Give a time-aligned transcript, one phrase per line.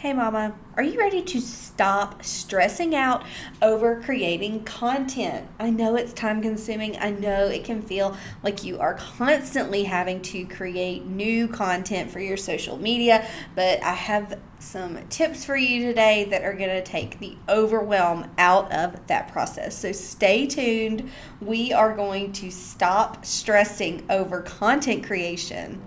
[0.00, 3.22] Hey, Mama, are you ready to stop stressing out
[3.60, 5.46] over creating content?
[5.58, 6.96] I know it's time consuming.
[6.96, 12.18] I know it can feel like you are constantly having to create new content for
[12.18, 16.82] your social media, but I have some tips for you today that are going to
[16.82, 19.76] take the overwhelm out of that process.
[19.76, 21.10] So stay tuned.
[21.42, 25.82] We are going to stop stressing over content creation.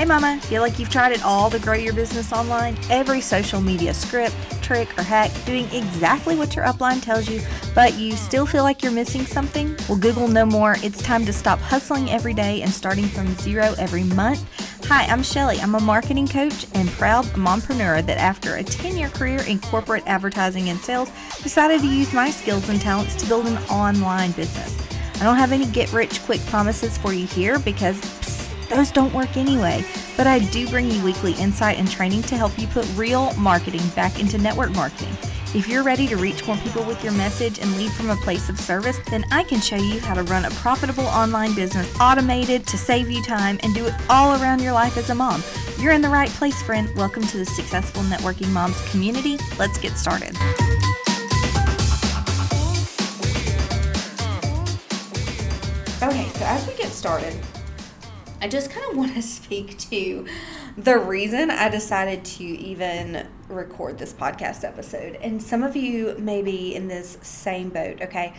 [0.00, 2.74] Hey mama, feel like you've tried it all to grow your business online?
[2.88, 7.42] Every social media script, trick, or hack doing exactly what your upline tells you,
[7.74, 9.76] but you still feel like you're missing something?
[9.90, 10.76] Well, Google no more.
[10.82, 14.42] It's time to stop hustling every day and starting from zero every month.
[14.86, 15.60] Hi, I'm Shelly.
[15.60, 20.04] I'm a marketing coach and proud mompreneur that after a 10 year career in corporate
[20.06, 21.10] advertising and sales,
[21.42, 24.80] decided to use my skills and talents to build an online business.
[25.20, 28.00] I don't have any get rich quick promises for you here because
[28.70, 29.84] those don't work anyway.
[30.16, 33.86] But I do bring you weekly insight and training to help you put real marketing
[33.94, 35.14] back into network marketing.
[35.52, 38.48] If you're ready to reach more people with your message and lead from a place
[38.48, 42.68] of service, then I can show you how to run a profitable online business automated
[42.68, 45.42] to save you time and do it all around your life as a mom.
[45.80, 46.88] You're in the right place, friend.
[46.94, 49.38] Welcome to the Successful Networking Moms community.
[49.58, 50.36] Let's get started.
[56.02, 57.34] Okay, so as we get started,
[58.42, 60.26] I just kind of want to speak to
[60.76, 65.16] the reason I decided to even record this podcast episode.
[65.16, 68.34] And some of you may be in this same boat, okay?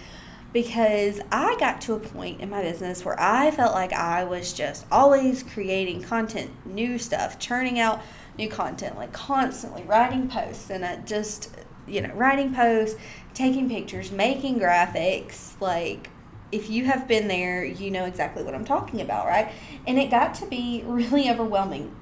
[0.54, 4.52] Because I got to a point in my business where I felt like I was
[4.52, 8.02] just always creating content, new stuff, churning out
[8.38, 11.52] new content, like constantly writing posts and I just,
[11.88, 13.00] you know, writing posts,
[13.34, 16.10] taking pictures, making graphics, like
[16.52, 19.52] if you have been there, you know exactly what I'm talking about, right?
[19.88, 21.96] And it got to be really overwhelming.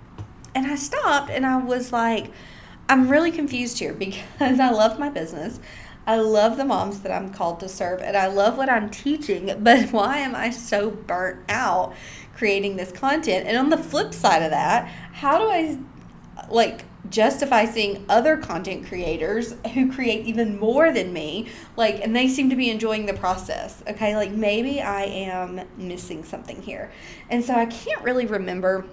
[0.56, 2.32] And I stopped and I was like,
[2.88, 3.94] I'm really confused here
[4.40, 5.60] because I love my business.
[6.08, 9.54] I love the moms that I'm called to serve and I love what I'm teaching,
[9.64, 11.94] but why am I so burnt out
[12.36, 13.48] creating this content?
[13.48, 15.78] And on the flip side of that, how do I
[16.50, 22.28] like justify seeing other content creators who create even more than me like and they
[22.28, 24.16] seem to be enjoying the process okay?
[24.16, 26.92] Like maybe i am missing something here.
[27.30, 28.86] And so i can't really remember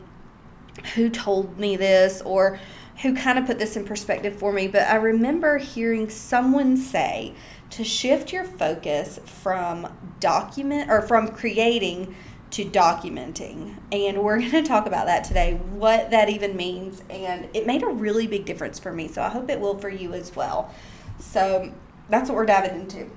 [0.94, 2.60] who told me this or
[3.02, 7.34] who kind of put this in perspective for me but i remember hearing someone say
[7.70, 9.86] to shift your focus from
[10.20, 12.14] document or from creating
[12.52, 13.76] to documenting.
[13.92, 17.02] And we're going to talk about that today, what that even means.
[17.10, 19.08] And it made a really big difference for me.
[19.08, 20.72] So I hope it will for you as well.
[21.18, 21.72] So
[22.08, 23.10] that's what we're diving into.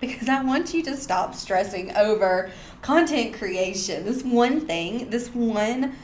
[0.00, 2.50] Because I want you to stop stressing over
[2.80, 4.04] content creation.
[4.04, 5.94] This one thing, this one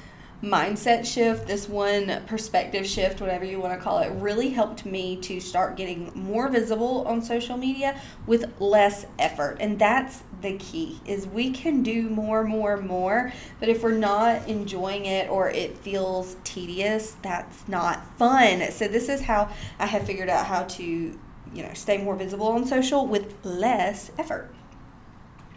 [0.43, 5.16] mindset shift, this one perspective shift, whatever you want to call it, really helped me
[5.16, 9.56] to start getting more visible on social media with less effort.
[9.59, 14.47] And that's the key is we can do more, more, more, but if we're not
[14.47, 18.70] enjoying it or it feels tedious, that's not fun.
[18.70, 19.50] So this is how
[19.81, 24.12] I have figured out how to, you know, stay more visible on social with less
[24.16, 24.55] effort.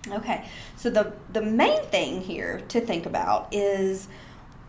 [0.08, 0.46] Okay.
[0.78, 4.08] So the the main thing here to think about is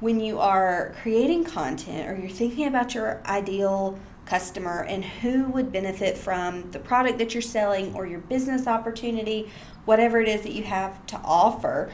[0.03, 3.97] when you are creating content or you're thinking about your ideal
[4.27, 9.49] customer and who would benefit from the product that you're selling or your business opportunity,
[9.85, 11.93] whatever it is that you have to offer,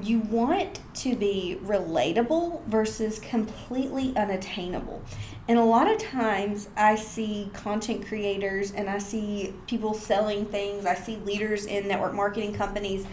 [0.00, 5.02] you want to be relatable versus completely unattainable.
[5.48, 10.86] And a lot of times I see content creators and I see people selling things,
[10.86, 13.04] I see leaders in network marketing companies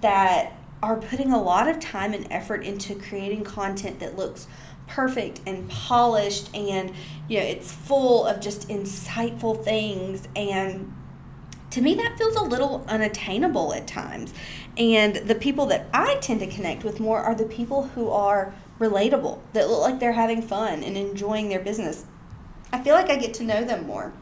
[0.00, 4.48] that are putting a lot of time and effort into creating content that looks
[4.88, 6.92] perfect and polished and
[7.28, 10.26] you know it's full of just insightful things.
[10.34, 10.92] And
[11.70, 14.34] to me that feels a little unattainable at times.
[14.76, 18.54] And the people that i tend to connect with more are the people who are
[18.80, 22.04] relatable that look like they're having fun and enjoying their business.
[22.72, 24.12] I feel like i get to know them more.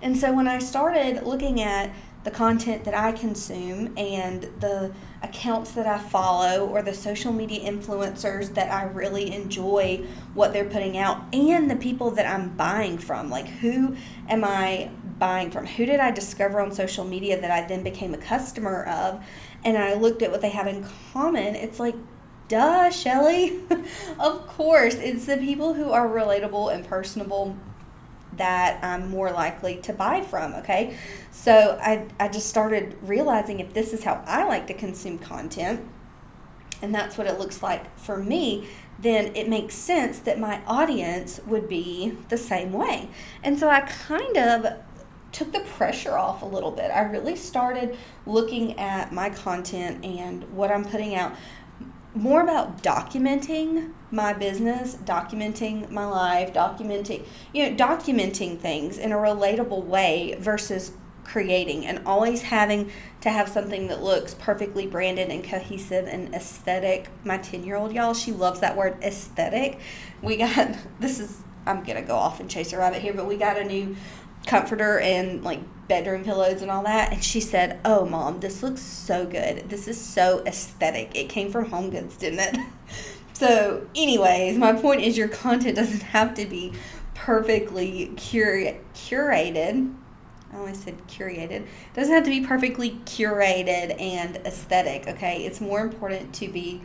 [0.00, 1.90] And so when i started looking at
[2.24, 4.92] the content that I consume and the
[5.22, 10.04] accounts that I follow or the social media influencers that I really enjoy
[10.34, 13.28] what they're putting out and the people that I'm buying from.
[13.28, 13.96] Like, who
[14.28, 15.66] am I buying from?
[15.66, 19.24] Who did I discover on social media that I then became a customer of?
[19.64, 21.56] And I looked at what they have in common.
[21.56, 21.96] It's like,
[22.46, 23.60] duh, Shelly.
[24.18, 27.56] of course, it's the people who are relatable and personable
[28.38, 30.54] that I'm more likely to buy from.
[30.54, 30.96] Okay.
[31.30, 35.86] So I, I just started realizing if this is how I like to consume content,
[36.82, 38.68] and that's what it looks like for me,
[38.98, 43.08] then it makes sense that my audience would be the same way.
[43.42, 44.66] And so I kind of
[45.30, 46.90] took the pressure off a little bit.
[46.90, 47.96] I really started
[48.26, 51.34] looking at my content and what I'm putting out
[52.14, 59.16] more about documenting my business, documenting my life, documenting, you know, documenting things in a
[59.16, 60.92] relatable way versus
[61.24, 62.90] creating and always having
[63.20, 67.08] to have something that looks perfectly branded and cohesive and aesthetic.
[67.24, 69.78] My 10 year old, y'all, she loves that word aesthetic.
[70.22, 73.36] We got, this is, I'm to go off and chase a rabbit here, but we
[73.36, 73.94] got a new
[74.46, 77.12] comforter and like bedroom pillows and all that.
[77.12, 79.68] And she said, Oh, mom, this looks so good.
[79.68, 81.16] This is so aesthetic.
[81.16, 82.66] It came from Home Goods, didn't it?
[83.32, 86.72] so, anyways, my point is your content doesn't have to be
[87.14, 89.94] perfectly cura- curated.
[90.52, 91.50] I always said curated.
[91.50, 95.44] It doesn't have to be perfectly curated and aesthetic, okay?
[95.44, 96.80] It's more important to be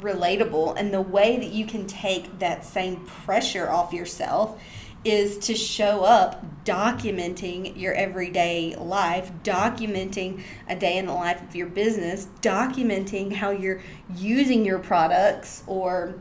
[0.00, 0.74] relatable.
[0.76, 4.60] And the way that you can take that same pressure off yourself
[5.08, 11.56] is to show up documenting your everyday life, documenting a day in the life of
[11.56, 13.80] your business, documenting how you're
[14.14, 16.20] using your products or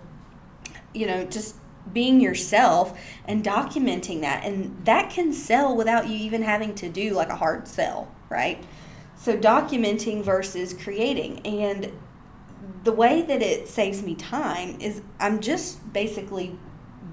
[0.93, 1.55] you know, just
[1.93, 4.43] being yourself and documenting that.
[4.43, 8.63] And that can sell without you even having to do like a hard sell, right?
[9.15, 11.45] So documenting versus creating.
[11.45, 11.91] And
[12.83, 16.57] the way that it saves me time is I'm just basically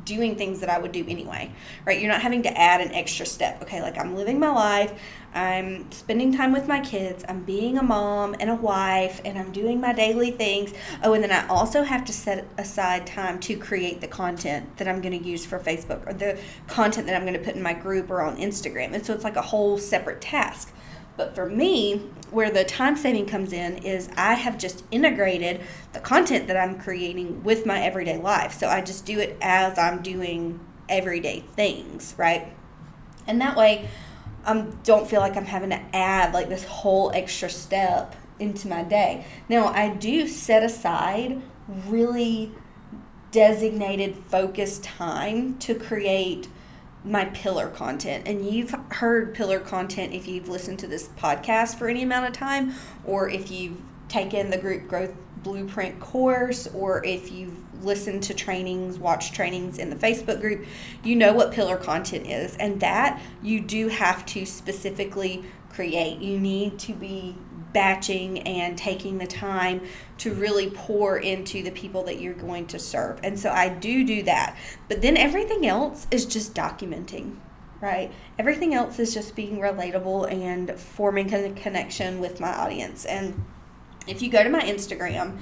[0.05, 1.53] doing things that I would do anyway,
[1.85, 2.01] right?
[2.01, 3.63] You're not having to add an extra step.
[3.63, 5.01] Okay, like I'm living my life,
[5.35, 9.53] I'm spending time with my kids, I'm being a mom and a wife, and I'm
[9.53, 10.73] doing my daily things.
[11.03, 14.89] Oh, and then I also have to set aside time to create the content that
[14.89, 17.63] I'm going to use for Facebook or the content that I'm going to put in
[17.63, 18.95] my group or on Instagram.
[18.95, 20.74] And so it's like a whole separate task.
[21.17, 25.61] But for me, where the time saving comes in is I have just integrated
[25.93, 28.53] the content that I'm creating with my everyday life.
[28.55, 30.59] So I just do it as I'm doing
[30.89, 32.53] everyday things, right?
[33.27, 33.89] And that way,
[34.45, 38.83] I don't feel like I'm having to add like this whole extra step into my
[38.83, 39.25] day.
[39.49, 41.41] Now, I do set aside
[41.87, 42.53] really
[43.31, 46.49] designated focused time to create
[47.05, 48.27] my pillar content.
[48.27, 52.33] And you've heard pillar content if you've listened to this podcast for any amount of
[52.33, 52.75] time,
[53.05, 58.99] or if you've taken the group growth blueprint course, or if you've listened to trainings,
[58.99, 60.65] watched trainings in the Facebook group,
[61.03, 62.57] you know what pillar content is.
[62.57, 66.19] And that you do have to specifically create.
[66.21, 67.37] You need to be
[67.75, 69.83] batching and taking the time
[70.17, 73.21] to really pour into the people that you're going to serve.
[73.23, 74.57] And so I do do that.
[74.89, 77.37] But then everything else is just documenting,
[77.83, 78.11] right?
[78.39, 83.05] Everything else is just being relatable and forming a connection with my audience.
[83.05, 83.45] And
[84.07, 85.39] if you go to my Instagram,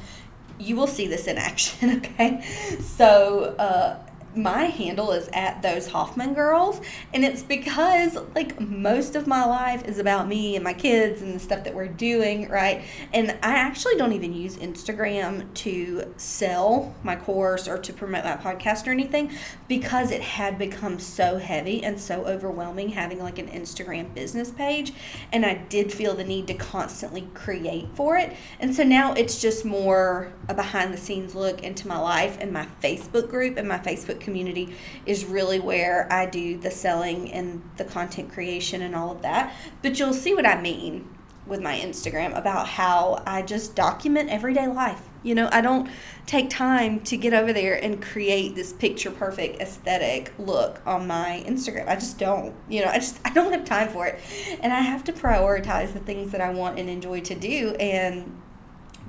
[0.58, 2.43] you will see this in action, okay?
[2.81, 3.99] So, uh,
[4.34, 6.81] my handle is at those Hoffman girls,
[7.12, 11.34] and it's because like most of my life is about me and my kids and
[11.34, 12.82] the stuff that we're doing, right?
[13.12, 18.37] And I actually don't even use Instagram to sell my course or to promote my
[18.37, 19.31] podcast or anything
[19.69, 24.93] because it had become so heavy and so overwhelming having like an Instagram business page,
[25.32, 28.32] and I did feel the need to constantly create for it.
[28.61, 32.52] And so now it's just more a behind the scenes look into my life and
[32.52, 34.74] my Facebook group and my Facebook community
[35.06, 39.55] is really where I do the selling and the content creation and all of that.
[39.82, 41.08] But you'll see what I mean
[41.46, 45.08] with my Instagram about how I just document everyday life.
[45.24, 45.88] You know, I don't
[46.26, 51.44] take time to get over there and create this picture perfect aesthetic look on my
[51.46, 51.88] Instagram.
[51.88, 52.55] I just don't.
[52.69, 54.19] You know, I just I don't have time for it.
[54.60, 58.41] And I have to prioritize the things that I want and enjoy to do and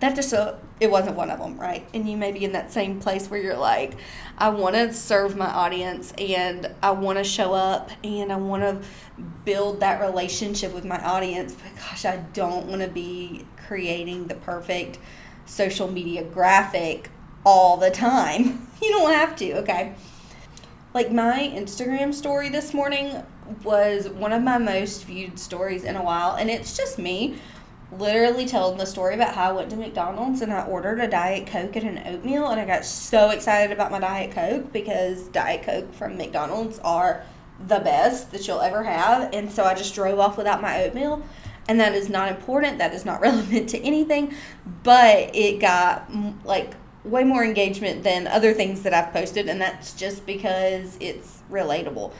[0.03, 1.87] that just uh, it wasn't one of them right?
[1.93, 3.95] And you may be in that same place where you're like
[4.37, 8.63] i want to serve my audience and i want to show up and i want
[8.63, 8.81] to
[9.45, 14.35] build that relationship with my audience but gosh i don't want to be creating the
[14.35, 14.97] perfect
[15.45, 17.09] social media graphic
[17.45, 18.67] all the time.
[18.83, 19.95] You don't have to okay?
[20.93, 23.23] Like my instagram story this morning
[23.63, 27.37] was one of my most viewed stories in a while and it's just me
[27.97, 31.47] literally telling the story about how I went to McDonald's and I ordered a Diet
[31.47, 35.63] Coke and an oatmeal, and I got so excited about my Diet Coke because Diet
[35.63, 37.25] Coke from McDonald's are
[37.67, 39.33] the best that you'll ever have.
[39.33, 41.23] And so I just drove off without my oatmeal.
[41.67, 44.35] And that is not important, that is not relevant to anything,
[44.83, 46.09] but it got
[46.43, 46.73] like
[47.03, 52.13] way more engagement than other things that I've posted, and that's just because it's relatable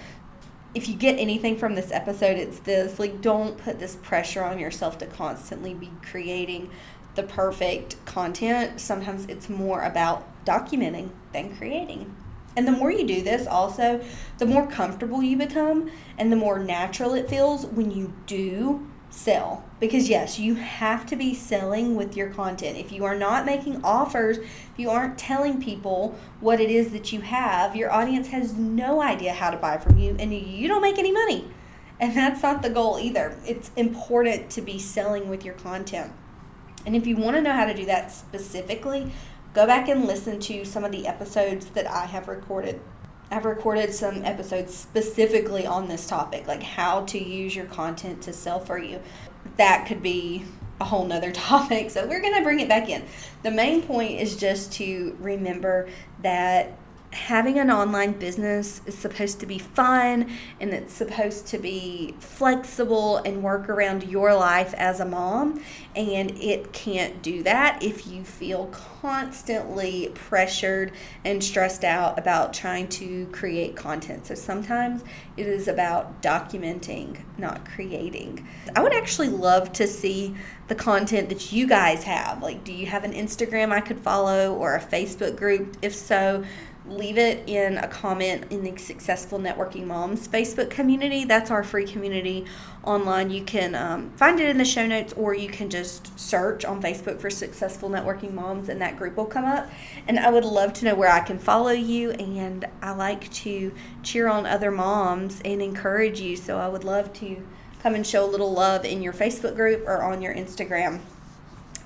[0.74, 4.60] if you get anything from this episode, it's this like, don't put this pressure on
[4.60, 6.70] yourself to constantly be creating
[7.16, 8.80] the perfect content.
[8.80, 12.16] Sometimes it's more about documenting than creating.
[12.56, 14.04] And the more you do this, also,
[14.38, 19.64] the more comfortable you become and the more natural it feels when you do sell.
[19.80, 22.78] Because, yes, you have to be selling with your content.
[22.78, 27.14] If you are not making offers, if you aren't telling people what it is that
[27.14, 30.82] you have, your audience has no idea how to buy from you and you don't
[30.82, 31.52] make any money.
[32.00, 33.38] And that's not the goal either.
[33.46, 36.12] It's important to be selling with your content.
[36.86, 39.12] And if you want to know how to do that specifically,
[39.54, 42.82] go back and listen to some of the episodes that I have recorded.
[43.32, 48.34] I've recorded some episodes specifically on this topic, like how to use your content to
[48.34, 49.02] sell for you.
[49.58, 50.46] That could be
[50.80, 51.90] a whole nother topic.
[51.90, 53.04] So we're going to bring it back in.
[53.42, 55.90] The main point is just to remember
[56.22, 56.78] that
[57.14, 60.30] having an online business is supposed to be fun
[60.60, 65.64] and it's supposed to be flexible and work around your life as a mom.
[65.96, 68.66] And it can't do that if you feel
[69.02, 70.94] constantly pressured
[71.24, 74.26] and stressed out about trying to create content.
[74.26, 75.04] So sometimes
[75.38, 78.48] it is about documenting, not creating.
[78.76, 80.36] I would actually love to see
[80.68, 82.42] the content that you guys have.
[82.42, 85.78] Like, do you have an Instagram I could follow or a Facebook group?
[85.82, 86.44] If so,
[86.86, 91.24] leave it in a comment in the Successful Networking Moms Facebook community.
[91.24, 92.46] That's our free community
[92.84, 93.30] online.
[93.30, 96.82] You can um, find it in the show notes or you can just search on
[96.82, 99.70] Facebook for Successful Networking Moms and that group will come up.
[100.08, 102.12] And I would love to know where I can follow you.
[102.12, 103.72] And I like to
[104.02, 106.36] cheer on other moms and encourage you.
[106.36, 107.42] So I would love to
[107.82, 111.00] come and show a little love in your Facebook group or on your Instagram.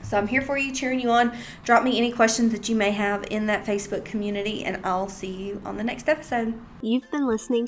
[0.07, 1.35] So I'm here for you, cheering you on.
[1.65, 5.31] Drop me any questions that you may have in that Facebook community, and I'll see
[5.31, 6.53] you on the next episode.
[6.81, 7.67] You've been listening